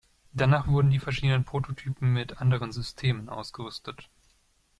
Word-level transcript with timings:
Danach 0.33 0.65
wurden 0.67 0.89
die 0.89 0.97
verschiedenen 0.97 1.43
Prototypen 1.43 2.11
mit 2.11 2.39
anderen 2.41 2.71
Systemen 2.71 3.29
ausgerüstet. 3.29 4.09